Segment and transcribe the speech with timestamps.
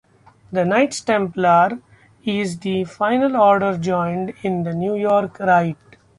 [0.51, 1.77] The Knights Templar
[2.25, 5.97] is the final order joined in the York Rite.